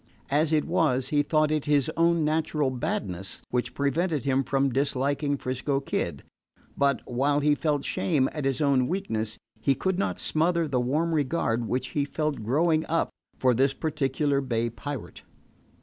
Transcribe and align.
As 0.31 0.51
it 0.51 0.65
was, 0.65 1.09
he 1.09 1.21
thought 1.21 1.51
it 1.51 1.65
his 1.65 1.91
own 1.95 2.25
natural 2.25 2.71
badness 2.71 3.43
which 3.51 3.75
prevented 3.75 4.25
him 4.25 4.43
from 4.43 4.71
disliking 4.71 5.37
'Frisco 5.37 5.79
Kid; 5.79 6.23
but, 6.75 7.03
while 7.05 7.39
he 7.39 7.53
felt 7.53 7.85
shame 7.85 8.27
at 8.31 8.43
his 8.43 8.61
own 8.61 8.87
weakness, 8.87 9.37
he 9.59 9.75
could 9.75 9.99
not 9.99 10.17
smother 10.17 10.67
the 10.67 10.81
warm 10.81 11.13
regard 11.13 11.67
which 11.67 11.89
he 11.89 12.03
felt 12.03 12.41
growing 12.41 12.83
up 12.87 13.11
for 13.37 13.53
this 13.53 13.73
particular 13.73 14.41
bay 14.41 14.71
pirate. 14.71 15.21